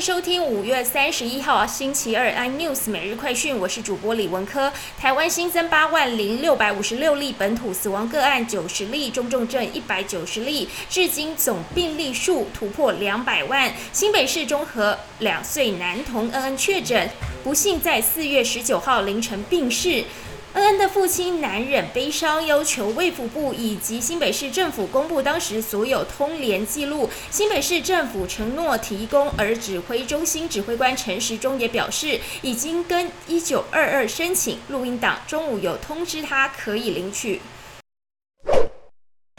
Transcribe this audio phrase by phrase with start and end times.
[0.00, 4.72] 收听五月三十一号星期二 iNews 每日快讯，我是主播李文科。
[4.98, 13.70] 台湾新增八万零六百五十六例本土死亡个案，九十例中重症一百九十例，至今总病例数突破两百万。
[13.92, 17.10] 新北市中和两岁男童恩恩确诊，
[17.44, 20.04] 不幸在四月十九号凌晨病逝。
[20.52, 27.08] 恩恩的父亲难忍悲伤，要求卫福部以及新北市政府公布当时所有通联记录。
[27.30, 37.40] 新北市政府承诺提供，而指挥中心指挥官陈时中也表示，已经跟一九二二申请录音档，中午有通知他可以领取。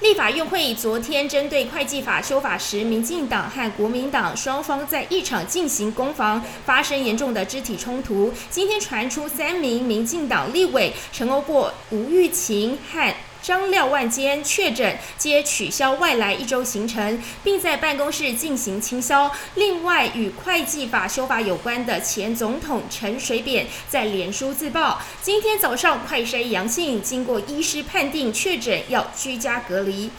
[0.01, 8.33] 立法院会议昨天针对会计法修法时，民进党和国民党双方在一场进行攻防，发生严重的肢体冲突。
[8.49, 13.13] 今天传出三名民进党立委陈欧过、吴玉琴和。
[13.41, 19.31] 张廖万坚确诊，皆取消外来一周行程，并在办公室进行清消。
[19.55, 30.09] 另外，与会计法修法有关的前总统陈水扁在脸书自曝，今天早上快筛阳性，经过医师判定确诊，要居家隔离。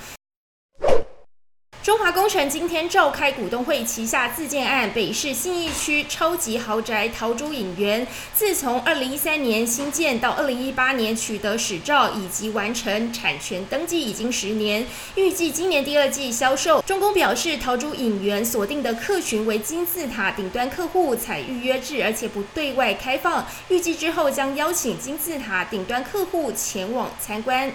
[1.83, 16.81] 中华工程今天召开股东会，旗下自建案北市信义区超级豪宅桃珠影园，自从二零一三年新建到二零一八年取得始照以及完成产权登记，已经十年，预计今年第二季销售。
[16.83, 27.73] 中公表示，桃珠影园锁定的客群为金字塔顶端客户，采预约制，而且不对外开放，预计之后将邀请金字塔顶端客户前往参观。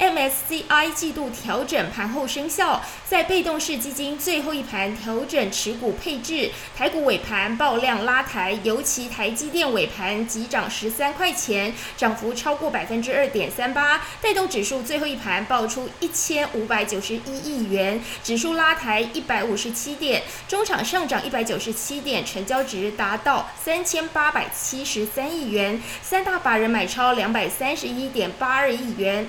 [0.00, 29.28] MSCI 季度调整盘后生效，在被动式基金最后一盘调整持股配置，台股尾盘爆量拉抬，尤其台积电尾盘急涨十三块钱，涨幅超过百分之二点三八，带动指数最后一盘爆出一千五百九十一亿元，指数拉抬一百五十七点，中场上涨一百九十七点，成交值达到三千八百七十三亿元，三大法人买超两百三十一点八二亿元。